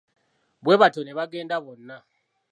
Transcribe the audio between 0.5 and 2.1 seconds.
Bwe batyo ne bagenda bonna.